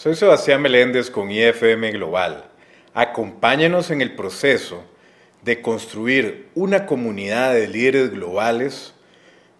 soy 0.00 0.14
Sebastián 0.14 0.62
Meléndez 0.62 1.10
con 1.10 1.30
IFM 1.30 1.90
Global. 1.90 2.46
Acompáñenos 2.94 3.90
en 3.90 4.00
el 4.00 4.14
proceso 4.14 4.82
de 5.42 5.60
construir 5.60 6.48
una 6.54 6.86
comunidad 6.86 7.52
de 7.52 7.68
líderes 7.68 8.10
globales 8.10 8.94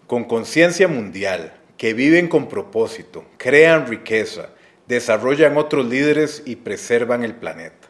con 0.07 0.23
conciencia 0.23 0.87
mundial, 0.87 1.53
que 1.77 1.93
viven 1.93 2.27
con 2.27 2.49
propósito, 2.49 3.23
crean 3.37 3.85
riqueza, 3.85 4.49
desarrollan 4.87 5.57
otros 5.57 5.85
líderes 5.85 6.41
y 6.43 6.55
preservan 6.55 7.23
el 7.23 7.35
planeta. 7.35 7.87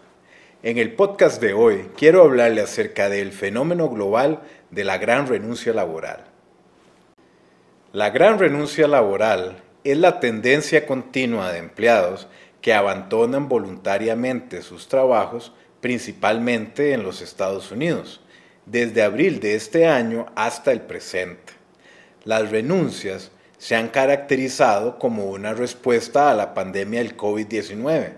En 0.62 0.77
el 0.77 0.91
podcast 0.91 1.41
de 1.41 1.54
hoy 1.54 1.86
quiero 1.95 2.22
hablarle 2.22 2.59
acerca 2.59 3.08
del 3.08 3.31
fenómeno 3.31 3.88
global 3.88 4.41
de 4.72 4.84
la 4.84 4.98
gran 4.98 5.26
renuncia 5.26 5.72
laboral. 5.72 6.26
La 7.94 8.09
gran 8.09 8.40
renuncia 8.40 8.90
laboral 8.90 9.63
es 9.84 9.98
la 9.98 10.20
tendencia 10.20 10.85
continua 10.85 11.52
de 11.52 11.59
empleados 11.59 12.27
que 12.62 12.73
abandonan 12.73 13.49
voluntariamente 13.49 14.62
sus 14.62 14.88
trabajos, 14.88 15.53
principalmente 15.81 16.94
en 16.94 17.03
los 17.03 17.22
Estados 17.22 17.72
Unidos, 17.72 18.22
desde 18.66 19.02
abril 19.02 19.39
de 19.39 19.55
este 19.55 19.88
año 19.88 20.27
hasta 20.36 20.72
el 20.72 20.81
presente. 20.81 21.53
Las 22.23 22.52
renuncias 22.52 23.31
se 23.58 23.75
han 23.75 23.89
caracterizado 23.89 24.99
como 24.99 25.25
una 25.25 25.53
respuesta 25.53 26.30
a 26.30 26.36
la 26.36 26.53
pandemia 26.53 27.02
del 27.02 27.17
COVID-19, 27.17 28.13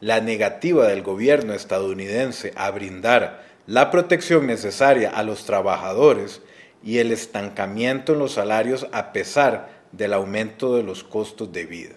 la 0.00 0.20
negativa 0.20 0.86
del 0.86 1.02
gobierno 1.02 1.52
estadounidense 1.52 2.52
a 2.56 2.70
brindar 2.70 3.44
la 3.66 3.90
protección 3.90 4.46
necesaria 4.46 5.10
a 5.10 5.22
los 5.22 5.44
trabajadores 5.44 6.40
y 6.82 6.98
el 6.98 7.12
estancamiento 7.12 8.14
en 8.14 8.18
los 8.18 8.32
salarios 8.32 8.88
a 8.92 9.12
pesar 9.12 9.81
del 9.92 10.12
aumento 10.12 10.76
de 10.76 10.82
los 10.82 11.04
costos 11.04 11.52
de 11.52 11.66
vida. 11.66 11.94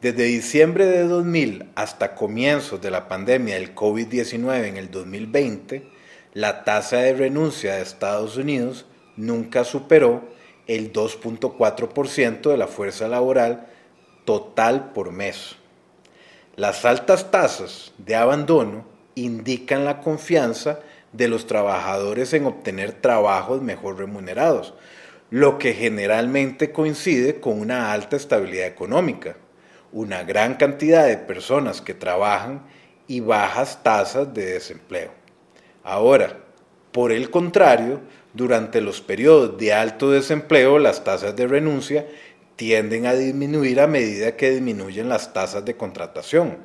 Desde 0.00 0.24
diciembre 0.24 0.86
de 0.86 1.06
2000 1.06 1.70
hasta 1.74 2.14
comienzos 2.14 2.80
de 2.80 2.90
la 2.90 3.06
pandemia 3.06 3.54
del 3.54 3.74
COVID-19 3.74 4.64
en 4.64 4.76
el 4.76 4.90
2020, 4.90 5.86
la 6.34 6.64
tasa 6.64 6.96
de 6.96 7.14
renuncia 7.14 7.74
de 7.74 7.82
Estados 7.82 8.36
Unidos 8.36 8.86
nunca 9.16 9.64
superó 9.64 10.28
el 10.66 10.92
2.4% 10.92 12.50
de 12.50 12.56
la 12.56 12.66
fuerza 12.66 13.06
laboral 13.06 13.68
total 14.24 14.92
por 14.92 15.12
mes. 15.12 15.56
Las 16.56 16.84
altas 16.84 17.30
tasas 17.30 17.92
de 17.98 18.16
abandono 18.16 18.84
indican 19.14 19.84
la 19.84 20.00
confianza 20.00 20.80
de 21.12 21.28
los 21.28 21.46
trabajadores 21.46 22.32
en 22.32 22.46
obtener 22.46 22.92
trabajos 22.92 23.62
mejor 23.62 23.98
remunerados, 23.98 24.74
lo 25.32 25.58
que 25.58 25.72
generalmente 25.72 26.72
coincide 26.72 27.40
con 27.40 27.58
una 27.58 27.90
alta 27.90 28.16
estabilidad 28.16 28.66
económica 28.66 29.34
una 29.90 30.24
gran 30.24 30.56
cantidad 30.56 31.06
de 31.06 31.16
personas 31.16 31.80
que 31.80 31.94
trabajan 31.94 32.66
y 33.06 33.20
bajas 33.20 33.82
tasas 33.82 34.34
de 34.34 34.44
desempleo. 34.44 35.10
Ahora, 35.82 36.38
por 36.92 37.12
el 37.12 37.30
contrario, 37.30 38.00
durante 38.34 38.82
los 38.82 39.00
periodos 39.00 39.56
de 39.56 39.72
alto 39.72 40.10
desempleo 40.10 40.78
las 40.78 41.02
tasas 41.02 41.34
de 41.34 41.46
renuncia 41.46 42.06
tienden 42.56 43.06
a 43.06 43.14
disminuir 43.14 43.80
a 43.80 43.86
medida 43.86 44.36
que 44.36 44.50
disminuyen 44.50 45.08
las 45.08 45.32
tasas 45.32 45.64
de 45.64 45.78
contratación. 45.78 46.58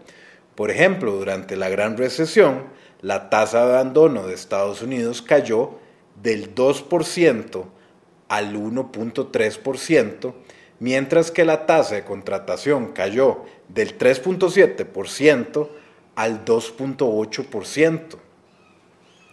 Por 0.55 0.71
ejemplo, 0.71 1.13
durante 1.13 1.55
la 1.55 1.69
Gran 1.69 1.95
Recesión, 1.95 2.65
la 2.99 3.29
tasa 3.29 3.65
de 3.65 3.73
abandono 3.75 4.27
de 4.27 4.33
Estados 4.33 4.81
Unidos 4.81 5.21
cayó 5.21 5.79
del 6.21 6.53
2% 6.53 7.76
al 8.29 8.55
1.3%, 8.55 10.33
mientras 10.79 11.31
que 11.31 11.45
la 11.45 11.65
tasa 11.65 11.95
de 11.95 12.03
contratación 12.03 12.93
cayó 12.93 13.45
del 13.69 13.97
3.7% 13.97 15.69
al 16.15 16.45
2.8%. 16.45 18.17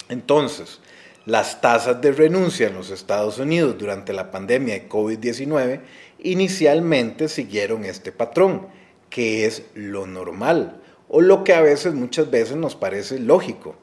Entonces, 0.08 0.80
las 1.26 1.62
tasas 1.62 2.00
de 2.02 2.12
renuncia 2.12 2.68
en 2.68 2.74
los 2.74 2.90
Estados 2.90 3.38
Unidos 3.38 3.78
durante 3.78 4.12
la 4.12 4.30
pandemia 4.30 4.74
de 4.74 4.88
COVID-19 4.88 5.80
inicialmente 6.18 7.28
siguieron 7.28 7.84
este 7.84 8.12
patrón, 8.12 8.66
que 9.08 9.46
es 9.46 9.64
lo 9.74 10.06
normal, 10.06 10.82
o 11.08 11.22
lo 11.22 11.44
que 11.44 11.54
a 11.54 11.62
veces 11.62 11.94
muchas 11.94 12.30
veces 12.30 12.56
nos 12.56 12.76
parece 12.76 13.18
lógico. 13.18 13.76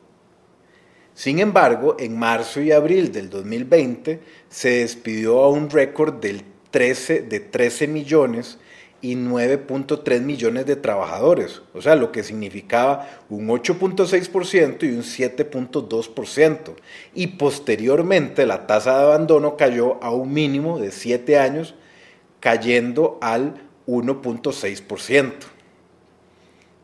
Sin 1.22 1.38
embargo, 1.38 1.98
en 2.00 2.18
marzo 2.18 2.62
y 2.62 2.72
abril 2.72 3.12
del 3.12 3.30
2020 3.30 4.20
se 4.50 4.70
despidió 4.80 5.44
a 5.44 5.50
un 5.52 5.70
récord 5.70 6.16
del 6.16 6.42
13, 6.72 7.22
de 7.22 7.40
13 7.40 7.88
millones 7.88 8.58
y 9.02 9.14
9.3 9.16 10.20
millones 10.22 10.66
de 10.66 10.78
trabajadores, 10.78 11.62
o 11.76 11.82
sea, 11.84 11.94
lo 11.96 12.12
que 12.12 12.24
significaba 12.24 13.08
un 13.30 13.50
8.6% 13.50 14.82
y 14.82 14.96
un 14.96 15.04
7.2%. 15.04 16.74
Y 17.14 17.28
posteriormente 17.28 18.48
la 18.48 18.66
tasa 18.66 18.98
de 18.98 19.04
abandono 19.04 19.58
cayó 19.58 20.04
a 20.04 20.10
un 20.10 20.34
mínimo 20.34 20.80
de 20.80 20.90
7 20.90 21.38
años, 21.38 21.76
cayendo 22.40 23.20
al 23.22 23.62
1.6%. 23.86 25.34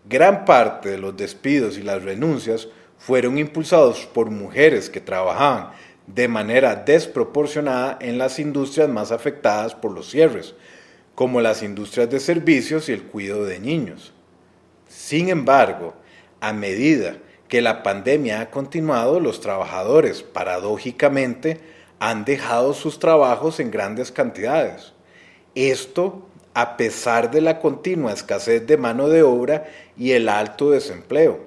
Gran 0.08 0.46
parte 0.46 0.90
de 0.90 1.00
los 1.00 1.18
despidos 1.18 1.80
y 1.80 1.82
las 1.82 2.04
renuncias 2.04 2.68
fueron 2.98 3.38
impulsados 3.38 4.06
por 4.06 4.30
mujeres 4.30 4.90
que 4.90 5.02
trabajaban 5.02 5.72
de 6.08 6.28
manera 6.28 6.76
desproporcionada 6.76 7.98
en 8.02 8.18
las 8.18 8.40
industrias 8.40 8.90
más 8.90 9.12
afectadas 9.12 9.76
por 9.76 9.92
los 9.92 10.10
cierres, 10.10 10.56
como 11.16 11.42
las 11.42 11.64
industrias 11.64 12.10
de 12.10 12.20
servicios 12.20 12.90
y 12.90 12.94
el 12.94 13.04
cuidado 13.04 13.46
de 13.46 13.60
niños. 13.60 14.14
Sin 14.88 15.30
embargo, 15.30 15.94
a 16.40 16.54
medida 16.54 17.18
que 17.50 17.62
la 17.62 17.84
pandemia 17.84 18.42
ha 18.42 18.50
continuado, 18.52 19.20
los 19.20 19.42
trabajadores, 19.42 20.24
paradójicamente, 20.24 21.60
han 22.00 22.26
dejado 22.26 22.74
sus 22.74 23.00
trabajos 23.00 23.60
en 23.60 23.72
grandes 23.72 24.12
cantidades. 24.12 24.94
Esto 25.56 26.28
a 26.54 26.78
pesar 26.78 27.32
de 27.32 27.42
la 27.42 27.60
continua 27.60 28.14
escasez 28.14 28.66
de 28.66 28.78
mano 28.78 29.10
de 29.10 29.24
obra 29.24 29.66
y 29.98 30.12
el 30.12 30.30
alto 30.30 30.72
desempleo 30.72 31.47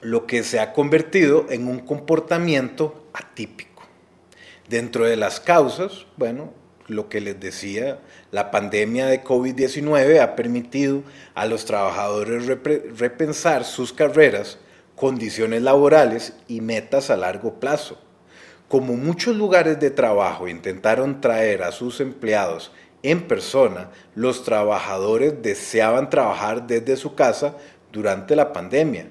lo 0.00 0.26
que 0.26 0.42
se 0.42 0.60
ha 0.60 0.72
convertido 0.72 1.46
en 1.50 1.66
un 1.66 1.80
comportamiento 1.80 3.06
atípico. 3.12 3.82
Dentro 4.68 5.04
de 5.04 5.16
las 5.16 5.40
causas, 5.40 6.06
bueno, 6.16 6.52
lo 6.86 7.08
que 7.08 7.20
les 7.20 7.38
decía, 7.38 8.00
la 8.30 8.50
pandemia 8.50 9.06
de 9.06 9.22
COVID-19 9.22 10.20
ha 10.20 10.36
permitido 10.36 11.02
a 11.34 11.46
los 11.46 11.64
trabajadores 11.64 12.46
repensar 12.46 13.64
sus 13.64 13.92
carreras, 13.92 14.58
condiciones 14.96 15.62
laborales 15.62 16.34
y 16.48 16.60
metas 16.60 17.10
a 17.10 17.16
largo 17.16 17.60
plazo. 17.60 17.98
Como 18.68 18.94
muchos 18.94 19.36
lugares 19.36 19.80
de 19.80 19.90
trabajo 19.90 20.48
intentaron 20.48 21.20
traer 21.20 21.62
a 21.62 21.72
sus 21.72 22.00
empleados 22.00 22.72
en 23.02 23.26
persona, 23.26 23.90
los 24.14 24.44
trabajadores 24.44 25.42
deseaban 25.42 26.10
trabajar 26.10 26.66
desde 26.66 26.96
su 26.96 27.14
casa 27.14 27.56
durante 27.92 28.36
la 28.36 28.52
pandemia 28.52 29.06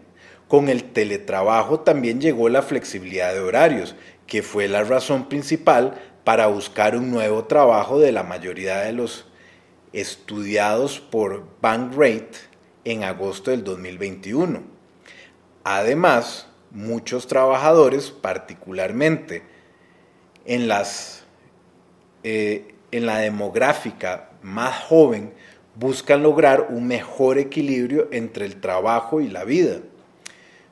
con 0.50 0.68
el 0.68 0.92
teletrabajo 0.92 1.82
también 1.82 2.20
llegó 2.20 2.50
la 2.50 2.64
flexibilidad 2.64 3.34
de 3.34 3.40
horarios, 3.40 3.96
que 4.26 4.42
fue 4.42 4.68
la 4.68 4.84
razón 4.84 5.30
principal 5.30 6.02
para 6.24 6.48
buscar 6.48 6.98
un 6.98 7.12
nuevo 7.12 7.46
trabajo 7.46 8.00
de 8.00 8.12
la 8.12 8.24
mayoría 8.24 8.80
de 8.80 8.92
los 8.92 9.28
estudiados 9.94 11.00
por 11.00 11.46
Bankrate 11.62 12.40
en 12.84 13.04
agosto 13.04 13.52
del 13.52 13.64
2021. 13.64 14.64
Además, 15.64 16.48
muchos 16.72 17.28
trabajadores, 17.28 18.09
particularmente 18.09 19.44
en, 20.46 20.68
las, 20.68 21.26
eh, 22.23 22.73
en 22.91 23.06
la 23.06 23.20
demográfica 23.20 24.32
más 24.41 24.79
joven, 24.85 25.32
buscan 25.76 26.23
lograr 26.23 26.70
un 26.72 26.88
mejor 26.88 27.38
equilibrio 27.38 28.08
entre 28.12 28.47
el 28.47 28.59
trabajo 28.59 29.22
y 29.22 29.28
la 29.28 29.44
vida. 29.44 29.82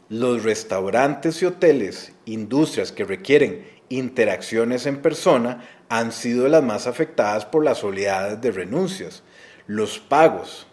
Los 0.09 0.44
restaurantes 0.44 1.42
y 1.42 1.45
hoteles, 1.45 2.13
industrias 2.24 2.94
que 2.94 3.04
requieren 3.04 3.68
interacciones 3.89 4.86
en 4.86 5.01
persona, 5.01 5.68
han 5.89 6.13
sido 6.13 6.48
las 6.48 6.63
más 6.63 6.88
afectadas 6.88 7.45
por 7.45 7.65
las 7.65 7.83
oleadas 7.83 8.39
de 8.39 8.51
renuncias. 8.51 9.24
Los 9.65 10.00
pagos 10.00 10.65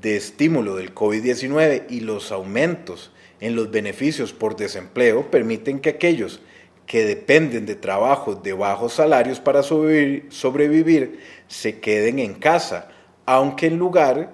de 0.00 0.16
estímulo 0.16 0.76
del 0.76 0.94
COVID-19 0.94 1.86
y 1.88 1.98
los 1.98 2.30
aumentos 2.30 3.10
en 3.40 3.56
los 3.56 3.72
beneficios 3.72 4.32
por 4.32 4.54
desempleo 4.54 5.32
permiten 5.32 5.80
que 5.80 5.90
aquellos 5.90 6.40
que 6.86 7.04
dependen 7.04 7.66
de 7.66 7.74
trabajos 7.74 8.40
de 8.44 8.52
bajos 8.52 8.92
salarios 8.92 9.40
para 9.40 9.64
sobrevivir, 9.64 10.26
sobrevivir 10.30 11.18
se 11.48 11.80
queden 11.80 12.20
en 12.20 12.34
casa, 12.34 12.88
aunque 13.26 13.66
en 13.66 13.78
lugar 13.78 14.32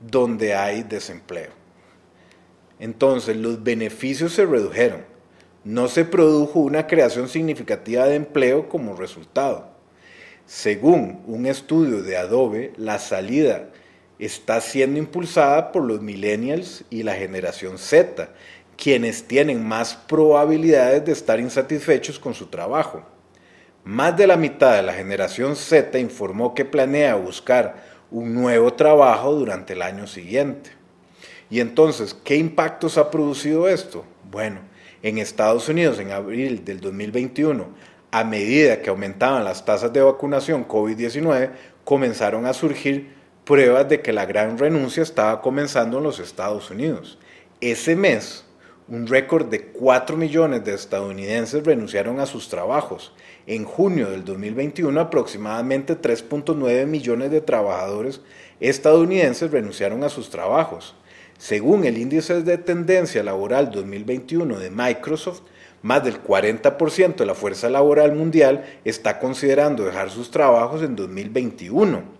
donde 0.00 0.54
hay 0.54 0.82
desempleo. 0.82 1.59
Entonces 2.80 3.36
los 3.36 3.62
beneficios 3.62 4.32
se 4.32 4.46
redujeron. 4.46 5.04
No 5.62 5.86
se 5.88 6.06
produjo 6.06 6.60
una 6.60 6.86
creación 6.86 7.28
significativa 7.28 8.06
de 8.06 8.16
empleo 8.16 8.68
como 8.68 8.96
resultado. 8.96 9.68
Según 10.46 11.22
un 11.26 11.46
estudio 11.46 12.02
de 12.02 12.16
Adobe, 12.16 12.72
la 12.76 12.98
salida 12.98 13.68
está 14.18 14.60
siendo 14.62 14.98
impulsada 14.98 15.70
por 15.70 15.84
los 15.84 16.00
millennials 16.00 16.84
y 16.90 17.02
la 17.02 17.14
generación 17.14 17.78
Z, 17.78 18.30
quienes 18.76 19.24
tienen 19.28 19.62
más 19.62 19.94
probabilidades 19.94 21.04
de 21.04 21.12
estar 21.12 21.38
insatisfechos 21.38 22.18
con 22.18 22.32
su 22.32 22.46
trabajo. 22.46 23.02
Más 23.84 24.16
de 24.16 24.26
la 24.26 24.36
mitad 24.36 24.76
de 24.76 24.82
la 24.82 24.94
generación 24.94 25.54
Z 25.54 25.98
informó 25.98 26.54
que 26.54 26.64
planea 26.64 27.14
buscar 27.14 27.84
un 28.10 28.34
nuevo 28.34 28.72
trabajo 28.72 29.32
durante 29.34 29.74
el 29.74 29.82
año 29.82 30.06
siguiente. 30.06 30.79
Y 31.50 31.60
entonces, 31.60 32.14
¿qué 32.14 32.36
impactos 32.36 32.96
ha 32.96 33.10
producido 33.10 33.68
esto? 33.68 34.04
Bueno, 34.30 34.60
en 35.02 35.18
Estados 35.18 35.68
Unidos 35.68 35.98
en 35.98 36.12
abril 36.12 36.64
del 36.64 36.80
2021, 36.80 37.66
a 38.12 38.24
medida 38.24 38.80
que 38.80 38.90
aumentaban 38.90 39.44
las 39.44 39.64
tasas 39.64 39.92
de 39.92 40.00
vacunación 40.00 40.66
COVID-19, 40.66 41.50
comenzaron 41.84 42.46
a 42.46 42.54
surgir 42.54 43.12
pruebas 43.44 43.88
de 43.88 44.00
que 44.00 44.12
la 44.12 44.26
gran 44.26 44.58
renuncia 44.58 45.02
estaba 45.02 45.40
comenzando 45.42 45.98
en 45.98 46.04
los 46.04 46.20
Estados 46.20 46.70
Unidos. 46.70 47.18
Ese 47.60 47.96
mes, 47.96 48.44
un 48.86 49.06
récord 49.06 49.46
de 49.46 49.66
4 49.66 50.16
millones 50.16 50.64
de 50.64 50.74
estadounidenses 50.74 51.64
renunciaron 51.64 52.20
a 52.20 52.26
sus 52.26 52.48
trabajos. 52.48 53.12
En 53.46 53.64
junio 53.64 54.10
del 54.10 54.24
2021, 54.24 55.00
aproximadamente 55.00 56.00
3.9 56.00 56.86
millones 56.86 57.30
de 57.30 57.40
trabajadores 57.40 58.20
estadounidenses 58.60 59.50
renunciaron 59.50 60.04
a 60.04 60.08
sus 60.08 60.30
trabajos. 60.30 60.94
Según 61.40 61.86
el 61.86 61.96
índice 61.96 62.42
de 62.42 62.58
tendencia 62.58 63.22
laboral 63.22 63.70
2021 63.70 64.58
de 64.58 64.68
Microsoft, 64.68 65.40
más 65.80 66.04
del 66.04 66.22
40% 66.22 67.16
de 67.16 67.24
la 67.24 67.34
fuerza 67.34 67.70
laboral 67.70 68.14
mundial 68.14 68.66
está 68.84 69.18
considerando 69.18 69.86
dejar 69.86 70.10
sus 70.10 70.30
trabajos 70.30 70.82
en 70.82 70.96
2021. 70.96 72.19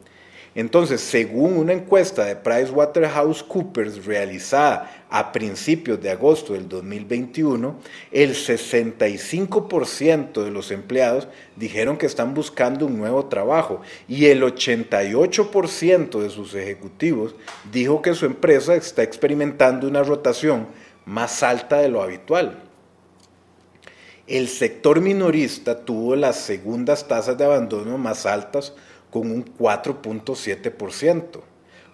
Entonces, 0.60 1.00
según 1.00 1.56
una 1.56 1.72
encuesta 1.72 2.26
de 2.26 2.36
PricewaterhouseCoopers 2.36 4.04
realizada 4.04 5.06
a 5.08 5.32
principios 5.32 6.02
de 6.02 6.10
agosto 6.10 6.52
del 6.52 6.68
2021, 6.68 7.76
el 8.12 8.34
65% 8.34 10.44
de 10.44 10.50
los 10.50 10.70
empleados 10.70 11.28
dijeron 11.56 11.96
que 11.96 12.04
están 12.04 12.34
buscando 12.34 12.84
un 12.84 12.98
nuevo 12.98 13.24
trabajo 13.24 13.80
y 14.06 14.26
el 14.26 14.42
88% 14.42 16.20
de 16.20 16.28
sus 16.28 16.54
ejecutivos 16.54 17.34
dijo 17.72 18.02
que 18.02 18.12
su 18.12 18.26
empresa 18.26 18.74
está 18.74 19.02
experimentando 19.02 19.88
una 19.88 20.02
rotación 20.02 20.66
más 21.06 21.42
alta 21.42 21.78
de 21.78 21.88
lo 21.88 22.02
habitual. 22.02 22.64
El 24.26 24.46
sector 24.46 25.00
minorista 25.00 25.86
tuvo 25.86 26.16
las 26.16 26.36
segundas 26.36 27.08
tasas 27.08 27.38
de 27.38 27.46
abandono 27.46 27.96
más 27.96 28.26
altas 28.26 28.74
con 29.10 29.30
un 29.30 29.44
4.7%. 29.44 31.40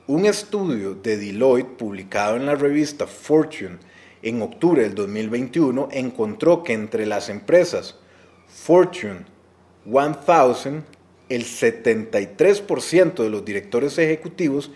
Un 0.07 0.27
estudio 0.27 0.95
de 0.95 1.17
Deloitte 1.17 1.77
publicado 1.77 2.37
en 2.37 2.47
la 2.47 2.55
revista 2.55 3.07
Fortune 3.07 3.79
en 4.23 4.43
octubre 4.43 4.83
del 4.83 4.95
2021 4.95 5.89
encontró 5.93 6.63
que 6.63 6.73
entre 6.73 7.07
las 7.07 7.29
empresas 7.29 7.97
Fortune 8.47 9.25
1000, 9.85 10.83
el 11.29 11.45
73% 11.45 13.15
de 13.23 13.31
los 13.31 13.45
directores 13.45 13.99
ejecutivos 13.99 14.71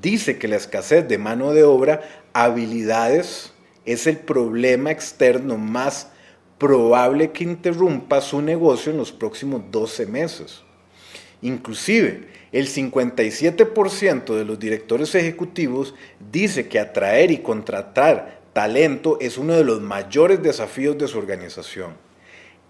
dice 0.00 0.38
que 0.38 0.48
la 0.48 0.56
escasez 0.56 1.06
de 1.08 1.18
mano 1.18 1.52
de 1.52 1.64
obra, 1.64 2.02
habilidades, 2.32 3.52
es 3.84 4.06
el 4.06 4.18
problema 4.18 4.90
externo 4.90 5.56
más 5.56 6.10
probable 6.58 7.32
que 7.32 7.44
interrumpa 7.44 8.20
su 8.20 8.40
negocio 8.40 8.92
en 8.92 8.98
los 8.98 9.12
próximos 9.12 9.62
12 9.70 10.06
meses. 10.06 10.65
Inclusive, 11.42 12.28
el 12.52 12.68
57% 12.68 14.34
de 14.34 14.44
los 14.44 14.58
directores 14.58 15.14
ejecutivos 15.14 15.94
dice 16.32 16.68
que 16.68 16.78
atraer 16.78 17.30
y 17.30 17.38
contratar 17.38 18.40
talento 18.52 19.18
es 19.20 19.36
uno 19.36 19.54
de 19.54 19.64
los 19.64 19.82
mayores 19.82 20.42
desafíos 20.42 20.96
de 20.96 21.08
su 21.08 21.18
organización. 21.18 21.94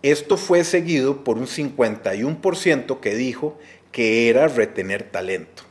Esto 0.03 0.37
fue 0.37 0.65
seguido 0.65 1.25
por 1.25 1.39
un 1.39 1.47
51% 1.47 3.01
que 3.01 3.15
dijo 3.15 3.59
que 3.93 4.29
era 4.29 4.49
retener 4.49 5.05
talento. 5.05 5.63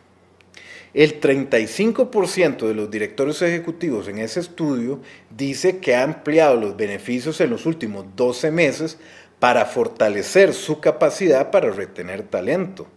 El 0.94 1.20
35% 1.20 2.68
de 2.68 2.74
los 2.74 2.90
directores 2.90 3.42
ejecutivos 3.42 4.08
en 4.08 4.20
ese 4.20 4.40
estudio 4.40 5.02
dice 5.30 5.80
que 5.80 5.94
ha 5.94 6.04
ampliado 6.04 6.56
los 6.56 6.78
beneficios 6.78 7.42
en 7.42 7.50
los 7.50 7.66
últimos 7.66 8.06
12 8.16 8.50
meses 8.52 8.98
para 9.40 9.66
fortalecer 9.66 10.54
su 10.54 10.80
capacidad 10.80 11.52
para 11.52 11.72
retener 11.72 12.24
talento. 12.24 12.88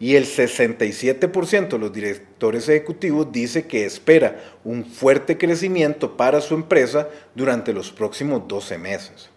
Y 0.00 0.14
el 0.14 0.26
67% 0.26 1.68
de 1.70 1.78
los 1.78 1.92
directores 1.92 2.68
ejecutivos 2.68 3.32
dice 3.32 3.66
que 3.66 3.84
espera 3.84 4.40
un 4.62 4.84
fuerte 4.84 5.36
crecimiento 5.36 6.16
para 6.16 6.40
su 6.40 6.54
empresa 6.54 7.08
durante 7.34 7.72
los 7.72 7.90
próximos 7.90 8.46
12 8.46 8.78
meses. 8.78 9.30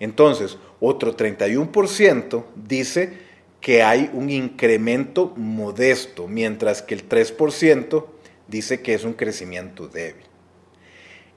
Entonces, 0.00 0.58
otro 0.80 1.16
31% 1.16 2.44
dice 2.56 3.12
que 3.60 3.82
hay 3.82 4.10
un 4.12 4.30
incremento 4.30 5.32
modesto, 5.36 6.26
mientras 6.26 6.82
que 6.82 6.94
el 6.94 7.08
3% 7.08 8.06
dice 8.48 8.80
que 8.80 8.94
es 8.94 9.04
un 9.04 9.12
crecimiento 9.12 9.88
débil. 9.88 10.24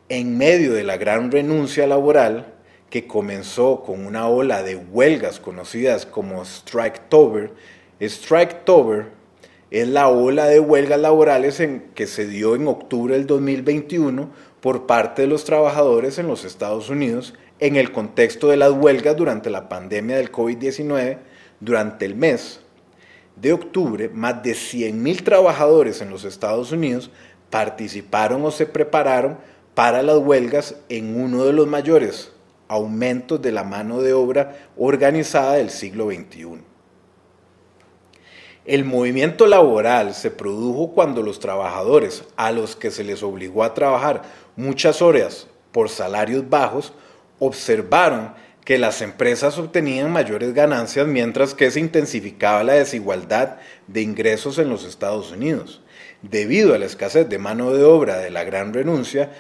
En 0.09 0.37
medio 0.37 0.73
de 0.73 0.83
la 0.83 0.97
gran 0.97 1.31
renuncia 1.31 1.87
laboral, 1.87 2.53
que 2.91 3.07
comenzó 3.07 3.83
con 3.83 4.05
una 4.05 4.27
ola 4.27 4.63
de 4.63 4.75
huelgas 4.75 5.39
conocidas 5.39 6.05
como 6.05 6.43
Striketober, 6.43 7.53
Striketober 8.01 9.07
es 9.71 9.87
la 9.87 10.09
ola 10.09 10.47
de 10.47 10.59
huelgas 10.59 10.99
laborales 10.99 11.61
en, 11.61 11.89
que 11.95 12.05
se 12.05 12.27
dio 12.27 12.53
en 12.53 12.67
octubre 12.67 13.15
del 13.15 13.25
2021 13.25 14.29
por 14.59 14.87
parte 14.87 15.21
de 15.21 15.29
los 15.29 15.45
trabajadores 15.45 16.19
en 16.19 16.27
los 16.27 16.43
Estados 16.43 16.89
Unidos 16.89 17.33
en 17.59 17.77
el 17.77 17.93
contexto 17.93 18.49
de 18.49 18.57
las 18.57 18.71
huelgas 18.71 19.15
durante 19.15 19.49
la 19.49 19.69
pandemia 19.69 20.17
del 20.17 20.29
COVID-19 20.29 21.19
durante 21.61 22.05
el 22.05 22.15
mes 22.15 22.59
de 23.37 23.53
octubre, 23.53 24.09
más 24.09 24.43
de 24.43 24.51
100.000 24.51 25.23
trabajadores 25.23 26.01
en 26.01 26.09
los 26.09 26.25
Estados 26.25 26.73
Unidos 26.73 27.09
participaron 27.49 28.43
o 28.43 28.51
se 28.51 28.65
prepararon 28.65 29.37
para 29.75 30.03
las 30.03 30.17
huelgas 30.17 30.75
en 30.89 31.15
uno 31.15 31.45
de 31.45 31.53
los 31.53 31.67
mayores 31.67 32.33
aumentos 32.71 33.41
de 33.41 33.51
la 33.51 33.63
mano 33.65 34.01
de 34.01 34.13
obra 34.13 34.69
organizada 34.77 35.55
del 35.55 35.69
siglo 35.69 36.09
XXI. 36.09 36.61
El 38.63 38.85
movimiento 38.85 39.45
laboral 39.45 40.13
se 40.13 40.31
produjo 40.31 40.93
cuando 40.93 41.21
los 41.21 41.39
trabajadores 41.39 42.23
a 42.37 42.51
los 42.51 42.77
que 42.77 42.89
se 42.89 43.03
les 43.03 43.23
obligó 43.23 43.65
a 43.65 43.73
trabajar 43.73 44.21
muchas 44.55 45.01
horas 45.01 45.47
por 45.73 45.89
salarios 45.89 46.49
bajos 46.49 46.93
observaron 47.39 48.33
que 48.63 48.77
las 48.77 49.01
empresas 49.01 49.57
obtenían 49.57 50.11
mayores 50.11 50.53
ganancias 50.53 51.07
mientras 51.07 51.53
que 51.53 51.71
se 51.71 51.79
intensificaba 51.79 52.63
la 52.63 52.73
desigualdad 52.73 53.57
de 53.87 54.01
ingresos 54.01 54.59
en 54.59 54.69
los 54.69 54.85
Estados 54.85 55.31
Unidos. 55.31 55.81
Debido 56.21 56.73
a 56.73 56.77
la 56.77 56.85
escasez 56.85 57.27
de 57.27 57.39
mano 57.39 57.73
de 57.73 57.83
obra 57.83 58.19
de 58.19 58.29
la 58.29 58.43
gran 58.43 58.73
renuncia, 58.73 59.31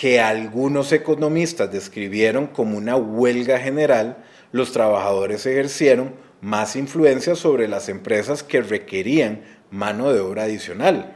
que 0.00 0.18
algunos 0.18 0.92
economistas 0.92 1.70
describieron 1.70 2.46
como 2.46 2.78
una 2.78 2.96
huelga 2.96 3.58
general, 3.58 4.24
los 4.50 4.72
trabajadores 4.72 5.44
ejercieron 5.44 6.14
más 6.40 6.74
influencia 6.74 7.34
sobre 7.34 7.68
las 7.68 7.90
empresas 7.90 8.42
que 8.42 8.62
requerían 8.62 9.42
mano 9.70 10.10
de 10.10 10.20
obra 10.20 10.44
adicional. 10.44 11.14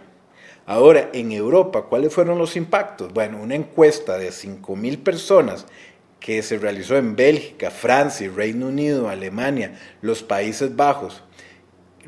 Ahora, 0.67 1.09
en 1.15 1.33
Europa, 1.33 1.87
¿cuáles 1.89 2.13
fueron 2.13 2.37
los 2.37 2.57
impactos? 2.57 3.11
Bueno, 3.15 3.43
una 3.43 3.55
encuesta 3.55 4.19
de 4.19 4.29
5.000 4.29 5.03
personas 5.03 5.65
que 6.21 6.43
se 6.43 6.59
realizó 6.59 6.99
en 6.99 7.17
Bélgica, 7.17 7.71
Francia, 7.71 8.31
Reino 8.37 8.67
Unido, 8.67 9.09
Alemania, 9.09 9.81
los 10.03 10.23
Países 10.23 10.77
Bajos, 10.77 11.23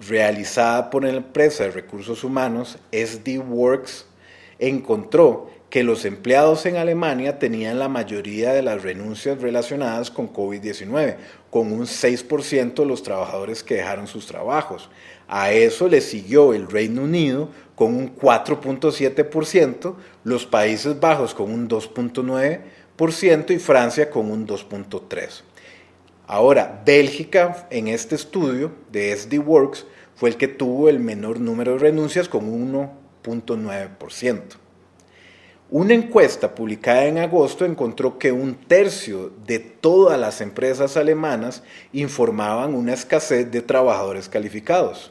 realizada 0.06 0.90
por 0.90 1.04
la 1.04 1.14
empresa 1.14 1.64
de 1.64 1.71
recursos 1.71 2.23
humanos 2.23 2.76
SD 2.92 3.38
Works, 3.38 4.04
encontró 4.59 5.56
que 5.71 5.83
los 5.83 6.05
empleados 6.05 6.65
en 6.67 6.77
Alemania 6.77 7.39
tenían 7.39 7.79
la 7.79 7.89
mayoría 7.89 8.53
de 8.53 8.63
las 8.63 8.83
renuncias 8.83 9.41
relacionadas 9.41 10.11
con 10.11 10.33
COVID-19, 10.33 11.17
con 11.51 11.73
un 11.73 11.87
6% 11.87 12.75
de 12.75 12.87
los 12.87 13.03
trabajadores 13.03 13.63
que 13.63 13.75
dejaron 13.75 14.07
sus 14.07 14.27
trabajos. 14.27 14.89
A 15.29 15.51
eso 15.51 15.89
le 15.89 16.01
siguió 16.01 16.55
el 16.55 16.69
Reino 16.71 17.03
Unido 17.03 17.49
con 17.75 17.95
un 17.95 18.15
4.7%, 18.15 19.97
los 20.25 20.47
Países 20.47 21.01
Bajos 21.01 21.35
con 21.35 21.51
un 21.53 21.69
2.9% 21.69 23.51
y 23.51 23.59
Francia 23.59 24.09
con 24.09 24.31
un 24.31 24.47
2.3%. 24.47 25.43
Ahora, 26.29 26.83
Bélgica 26.85 27.69
en 27.71 27.89
este 27.89 28.15
estudio 28.17 28.73
de 28.91 29.17
SD 29.17 29.39
Works 29.39 29.87
fue 30.17 30.31
el 30.31 30.37
que 30.37 30.49
tuvo 30.49 30.89
el 30.89 30.99
menor 30.99 31.39
número 31.39 31.73
de 31.73 31.79
renuncias 31.79 32.29
con 32.29 32.51
1.9%. 32.73 34.66
Una 35.69 35.95
encuesta 35.95 36.55
publicada 36.55 37.07
en 37.07 37.19
agosto 37.19 37.65
encontró 37.65 38.21
que 38.21 38.31
un 38.31 38.55
tercio 38.55 39.33
de 39.47 39.59
todas 39.59 40.19
las 40.19 40.41
empresas 40.41 40.97
alemanas 40.97 41.65
informaban 41.93 42.73
una 42.73 42.95
escasez 42.95 43.51
de 43.51 43.63
trabajadores 43.63 44.29
calificados. 44.29 45.11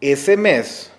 Ese 0.00 0.38
mes, 0.38 0.90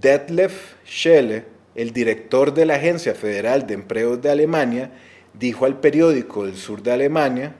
Detlef 0.00 0.74
Schelle, 0.86 1.46
el 1.74 1.92
director 1.92 2.54
de 2.54 2.66
la 2.66 2.76
Agencia 2.76 3.16
Federal 3.16 3.66
de 3.66 3.74
Empleos 3.74 4.22
de 4.22 4.30
Alemania, 4.30 4.92
dijo 5.34 5.64
al 5.64 5.80
periódico 5.80 6.46
del 6.46 6.56
sur 6.56 6.82
de 6.82 6.92
Alemania 6.92 7.56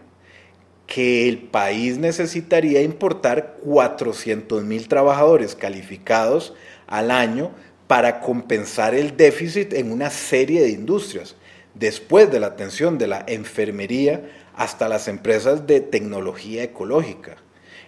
que 0.86 1.28
el 1.28 1.38
país 1.38 1.98
necesitaría 1.98 2.80
importar 2.80 3.56
400 3.64 4.62
mil 4.62 4.86
trabajadores 4.86 5.56
calificados 5.56 6.54
al 6.86 7.10
año 7.10 7.50
para 7.88 8.20
compensar 8.20 8.94
el 8.94 9.16
déficit 9.16 9.72
en 9.72 9.90
una 9.90 10.10
serie 10.10 10.60
de 10.60 10.70
industrias, 10.70 11.34
después 11.74 12.30
de 12.30 12.38
la 12.38 12.48
atención 12.48 12.98
de 12.98 13.08
la 13.08 13.24
enfermería 13.26 14.22
hasta 14.54 14.88
las 14.88 15.08
empresas 15.08 15.66
de 15.66 15.80
tecnología 15.80 16.62
ecológica. 16.62 17.36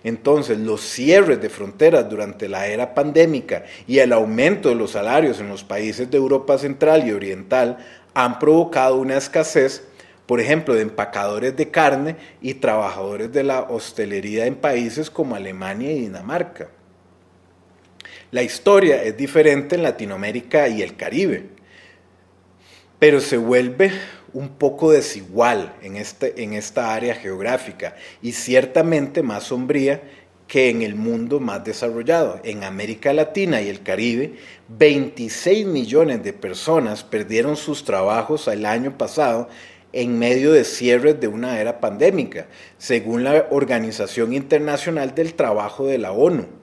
Entonces, 0.03 0.59
los 0.59 0.81
cierres 0.81 1.43
de 1.43 1.51
fronteras 1.51 2.09
durante 2.09 2.49
la 2.49 2.67
era 2.67 2.95
pandémica 2.95 3.65
y 3.87 3.99
el 3.99 4.13
aumento 4.15 4.71
de 4.71 4.75
los 4.75 4.93
salarios 4.93 5.41
en 5.41 5.49
los 5.49 5.63
países 5.63 6.11
de 6.11 6.17
Europa 6.17 6.57
Central 6.57 7.07
y 7.07 7.13
Oriental 7.13 7.79
han 8.15 8.39
provocado 8.39 8.97
una 8.97 9.19
escasez, 9.19 9.85
por 10.25 10.41
ejemplo, 10.41 10.75
de 10.75 10.83
empacadores 10.83 11.55
de 11.55 11.71
carne 11.71 12.17
y 12.41 12.55
trabajadores 12.55 13.31
de 13.33 13.45
la 13.45 13.61
hostelería 13.63 14.47
en 14.47 14.55
países 14.55 15.11
como 15.11 15.35
Alemania 15.35 15.93
y 15.93 16.01
Dinamarca. 16.01 16.69
La 18.33 18.45
historia 18.45 19.03
es 19.03 19.17
diferente 19.17 19.75
en 19.75 19.83
Latinoamérica 19.83 20.69
y 20.69 20.83
el 20.83 20.95
Caribe, 20.95 21.47
pero 23.01 23.21
se 23.21 23.37
vuelve 23.37 23.91
un 24.33 24.51
poco 24.51 24.93
desigual 24.93 25.75
en, 25.83 25.97
este, 25.97 26.41
en 26.41 26.53
esta 26.53 26.95
área 26.95 27.17
geográfica 27.17 27.97
y 28.23 28.31
ciertamente 28.31 29.25
más 29.25 29.45
sombría 29.45 30.03
que 30.47 30.71
en 30.71 30.83
el 30.83 30.95
mundo 30.95 31.41
más 31.41 31.65
desarrollado. 31.65 32.41
En 32.45 32.63
América 32.63 33.13
Latina 33.13 33.63
y 33.63 33.69
el 33.69 33.83
Caribe, 33.83 34.35
26 34.69 35.67
millones 35.67 36.23
de 36.23 36.33
personas 36.33 37.03
perdieron 37.03 37.57
sus 37.57 37.85
trabajos 37.85 38.47
el 38.47 38.65
año 38.65 38.97
pasado 38.97 39.49
en 39.93 40.21
medio 40.21 40.53
de 40.53 40.63
cierres 40.63 41.19
de 41.19 41.27
una 41.27 41.61
era 41.61 41.81
pandémica, 41.81 42.47
según 42.79 43.25
la 43.25 43.49
Organización 43.51 44.33
Internacional 44.35 45.17
del 45.17 45.35
Trabajo 45.35 45.87
de 45.87 45.99
la 45.99 46.13
ONU. 46.13 46.60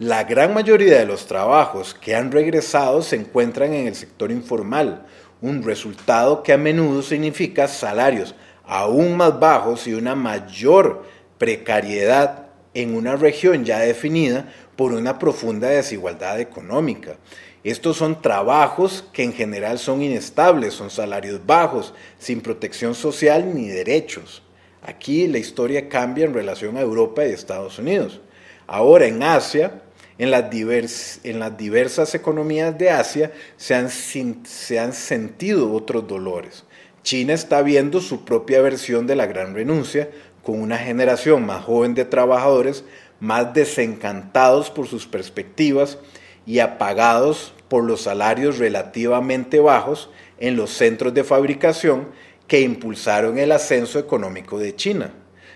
La 0.00 0.24
gran 0.24 0.54
mayoría 0.54 0.98
de 0.98 1.04
los 1.04 1.26
trabajos 1.26 1.92
que 1.92 2.14
han 2.14 2.32
regresado 2.32 3.02
se 3.02 3.16
encuentran 3.16 3.74
en 3.74 3.86
el 3.86 3.94
sector 3.94 4.30
informal, 4.30 5.04
un 5.42 5.62
resultado 5.62 6.42
que 6.42 6.54
a 6.54 6.56
menudo 6.56 7.02
significa 7.02 7.68
salarios 7.68 8.34
aún 8.64 9.14
más 9.18 9.38
bajos 9.38 9.86
y 9.86 9.92
una 9.92 10.14
mayor 10.14 11.04
precariedad 11.36 12.46
en 12.72 12.94
una 12.94 13.16
región 13.16 13.66
ya 13.66 13.80
definida 13.80 14.50
por 14.74 14.94
una 14.94 15.18
profunda 15.18 15.68
desigualdad 15.68 16.40
económica. 16.40 17.16
Estos 17.62 17.98
son 17.98 18.22
trabajos 18.22 19.04
que 19.12 19.22
en 19.22 19.34
general 19.34 19.78
son 19.78 20.00
inestables, 20.00 20.72
son 20.72 20.88
salarios 20.88 21.44
bajos, 21.44 21.92
sin 22.18 22.40
protección 22.40 22.94
social 22.94 23.54
ni 23.54 23.68
derechos. 23.68 24.42
Aquí 24.80 25.26
la 25.26 25.36
historia 25.36 25.90
cambia 25.90 26.24
en 26.24 26.32
relación 26.32 26.78
a 26.78 26.80
Europa 26.80 27.26
y 27.26 27.32
Estados 27.32 27.78
Unidos. 27.78 28.22
Ahora 28.66 29.04
en 29.04 29.22
Asia, 29.22 29.82
en 30.20 30.30
las, 30.30 31.56
diversas 31.56 32.14
economías 32.14 32.76
de 32.76 32.90
Asia 32.90 33.32
se 33.56 33.74
han, 33.74 33.88
se 33.88 34.78
han 34.78 34.92
sentido 34.92 35.72
otros 35.72 36.06
dolores. 36.06 36.64
China 37.02 37.32
está 37.32 37.62
viendo 37.62 38.02
su 38.02 38.26
propia 38.26 38.60
versión 38.60 39.06
de 39.06 39.16
la 39.16 39.24
gran 39.24 39.54
renuncia, 39.54 40.10
con 40.42 40.60
una 40.60 40.76
generación 40.76 41.46
más 41.46 41.64
joven 41.64 41.94
de 41.94 42.04
trabajadores 42.04 42.84
más 43.18 43.54
desencantados 43.54 44.70
por 44.70 44.86
sus 44.86 45.06
perspectivas 45.06 45.96
y 46.44 46.58
apagados 46.58 47.54
por 47.68 47.84
los 47.84 48.02
salarios 48.02 48.58
relativamente 48.58 49.58
bajos 49.58 50.10
en 50.38 50.54
los 50.54 50.70
centros 50.70 51.14
de 51.14 51.24
fabricación 51.24 52.08
que 52.46 52.60
impulsaron 52.60 53.38
el 53.38 53.52
ascenso 53.52 53.98
económico 53.98 54.58
de 54.58 54.76
China. 54.76 55.14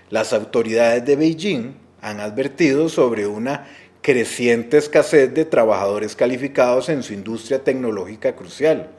Las 0.09 0.33
autoridades 0.33 1.04
de 1.04 1.16
Beijing 1.16 1.75
han 2.00 2.21
advertido 2.21 2.90
sobre 2.90 3.26
una 3.26 3.66
creciente 4.05 4.77
escasez 4.77 5.33
de 5.33 5.47
trabajadores 5.47 6.15
calificados 6.15 6.91
en 6.91 7.03
su 7.03 7.15
industria 7.15 7.65
tecnológica 7.65 8.37
crucial, 8.37 8.91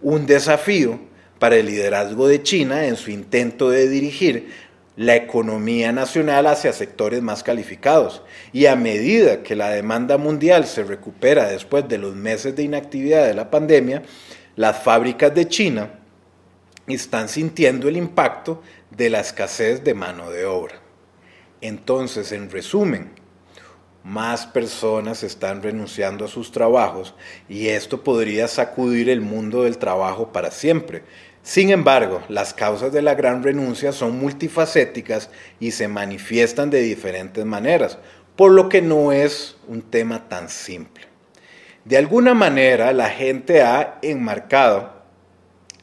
un 0.00 0.24
desafío 0.24 1.00
para 1.40 1.56
el 1.56 1.66
liderazgo 1.66 2.28
de 2.28 2.44
China 2.44 2.86
en 2.86 2.94
su 2.94 3.10
intento 3.10 3.70
de 3.70 3.88
dirigir 3.88 4.52
la 4.94 5.16
economía 5.16 5.90
nacional 5.90 6.46
hacia 6.46 6.72
sectores 6.72 7.22
más 7.22 7.42
calificados. 7.42 8.22
Y 8.52 8.66
a 8.66 8.76
medida 8.76 9.42
que 9.42 9.56
la 9.56 9.68
demanda 9.70 10.16
mundial 10.16 10.64
se 10.68 10.84
recupera 10.84 11.48
después 11.48 11.88
de 11.88 11.98
los 11.98 12.14
meses 12.14 12.54
de 12.54 12.62
inactividad 12.62 13.26
de 13.26 13.34
la 13.34 13.50
pandemia, 13.50 14.04
las 14.54 14.80
fábricas 14.80 15.34
de 15.34 15.48
China 15.48 15.90
están 16.86 17.28
sintiendo 17.28 17.88
el 17.88 17.96
impacto 17.96 18.62
de 18.92 19.10
la 19.10 19.18
escasez 19.18 19.82
de 19.82 19.94
mano 19.94 20.30
de 20.30 20.44
obra. 20.44 20.76
Entonces, 21.60 22.30
en 22.30 22.48
resumen, 22.48 23.21
más 24.04 24.46
personas 24.46 25.22
están 25.22 25.62
renunciando 25.62 26.24
a 26.24 26.28
sus 26.28 26.50
trabajos 26.50 27.14
y 27.48 27.68
esto 27.68 28.02
podría 28.02 28.48
sacudir 28.48 29.08
el 29.08 29.20
mundo 29.20 29.62
del 29.62 29.78
trabajo 29.78 30.32
para 30.32 30.50
siempre. 30.50 31.02
Sin 31.42 31.70
embargo, 31.70 32.22
las 32.28 32.54
causas 32.54 32.92
de 32.92 33.02
la 33.02 33.14
gran 33.14 33.42
renuncia 33.42 33.92
son 33.92 34.18
multifacéticas 34.18 35.30
y 35.60 35.72
se 35.72 35.88
manifiestan 35.88 36.70
de 36.70 36.80
diferentes 36.80 37.44
maneras, 37.44 37.98
por 38.36 38.52
lo 38.52 38.68
que 38.68 38.82
no 38.82 39.12
es 39.12 39.56
un 39.68 39.82
tema 39.82 40.28
tan 40.28 40.48
simple. 40.48 41.06
De 41.84 41.96
alguna 41.96 42.32
manera, 42.34 42.92
la 42.92 43.10
gente 43.10 43.62
ha 43.62 43.98
enmarcado 44.02 45.02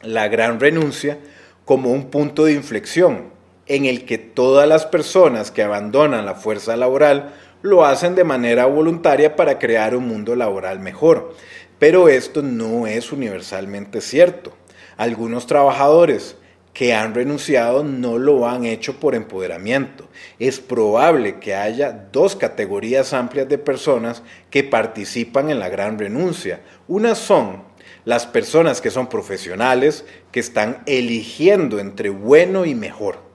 la 0.02 0.28
gran 0.28 0.60
renuncia 0.60 1.18
como 1.66 1.90
un 1.90 2.10
punto 2.10 2.46
de 2.46 2.54
inflexión 2.54 3.29
en 3.70 3.84
el 3.84 4.04
que 4.04 4.18
todas 4.18 4.68
las 4.68 4.84
personas 4.84 5.52
que 5.52 5.62
abandonan 5.62 6.26
la 6.26 6.34
fuerza 6.34 6.76
laboral 6.76 7.34
lo 7.62 7.84
hacen 7.84 8.16
de 8.16 8.24
manera 8.24 8.66
voluntaria 8.66 9.36
para 9.36 9.60
crear 9.60 9.94
un 9.94 10.08
mundo 10.08 10.34
laboral 10.34 10.80
mejor. 10.80 11.36
Pero 11.78 12.08
esto 12.08 12.42
no 12.42 12.88
es 12.88 13.12
universalmente 13.12 14.00
cierto. 14.00 14.56
Algunos 14.96 15.46
trabajadores 15.46 16.36
que 16.72 16.94
han 16.94 17.14
renunciado 17.14 17.84
no 17.84 18.18
lo 18.18 18.48
han 18.48 18.64
hecho 18.64 18.98
por 18.98 19.14
empoderamiento. 19.14 20.08
Es 20.40 20.58
probable 20.58 21.38
que 21.38 21.54
haya 21.54 22.08
dos 22.10 22.34
categorías 22.34 23.12
amplias 23.12 23.48
de 23.48 23.58
personas 23.58 24.24
que 24.50 24.64
participan 24.64 25.48
en 25.48 25.60
la 25.60 25.68
gran 25.68 25.96
renuncia. 25.96 26.60
Unas 26.88 27.18
son 27.18 27.62
las 28.04 28.26
personas 28.26 28.80
que 28.80 28.90
son 28.90 29.08
profesionales, 29.08 30.04
que 30.32 30.40
están 30.40 30.82
eligiendo 30.86 31.78
entre 31.78 32.10
bueno 32.10 32.66
y 32.66 32.74
mejor. 32.74 33.29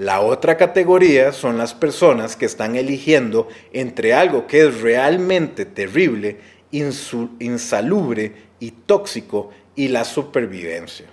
La 0.00 0.22
otra 0.22 0.56
categoría 0.56 1.30
son 1.30 1.58
las 1.58 1.74
personas 1.74 2.34
que 2.34 2.46
están 2.46 2.74
eligiendo 2.74 3.48
entre 3.70 4.14
algo 4.14 4.46
que 4.46 4.66
es 4.66 4.80
realmente 4.80 5.66
terrible, 5.66 6.38
insalubre 6.70 8.32
y 8.60 8.70
tóxico 8.70 9.50
y 9.76 9.88
la 9.88 10.06
supervivencia. 10.06 11.04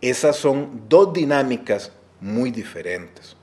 Esas 0.00 0.34
son 0.34 0.82
dos 0.88 1.12
dinámicas 1.12 1.92
muy 2.20 2.50
diferentes. 2.50 3.36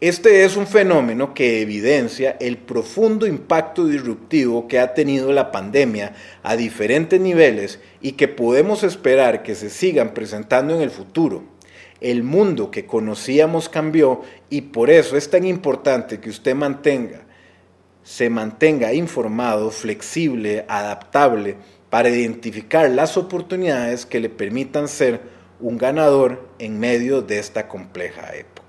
Este 0.00 0.44
es 0.44 0.56
un 0.56 0.68
fenómeno 0.68 1.34
que 1.34 1.60
evidencia 1.60 2.36
el 2.38 2.56
profundo 2.56 3.26
impacto 3.26 3.84
disruptivo 3.84 4.68
que 4.68 4.78
ha 4.78 4.94
tenido 4.94 5.32
la 5.32 5.50
pandemia 5.50 6.14
a 6.44 6.54
diferentes 6.54 7.20
niveles 7.20 7.80
y 8.00 8.12
que 8.12 8.28
podemos 8.28 8.84
esperar 8.84 9.42
que 9.42 9.56
se 9.56 9.70
sigan 9.70 10.14
presentando 10.14 10.72
en 10.72 10.82
el 10.82 10.90
futuro 10.90 11.58
el 12.00 12.22
mundo 12.22 12.70
que 12.70 12.86
conocíamos 12.86 13.68
cambió 13.68 14.22
y 14.48 14.62
por 14.62 14.90
eso 14.90 15.16
es 15.16 15.30
tan 15.30 15.44
importante 15.44 16.20
que 16.20 16.30
usted 16.30 16.54
mantenga, 16.54 17.22
se 18.02 18.30
mantenga 18.30 18.92
informado, 18.92 19.70
flexible, 19.70 20.64
adaptable, 20.68 21.56
para 21.90 22.08
identificar 22.08 22.88
las 22.88 23.16
oportunidades 23.16 24.06
que 24.06 24.20
le 24.20 24.30
permitan 24.30 24.88
ser 24.88 25.20
un 25.58 25.76
ganador 25.76 26.48
en 26.58 26.78
medio 26.78 27.20
de 27.20 27.38
esta 27.38 27.68
compleja 27.68 28.34
época. 28.34 28.59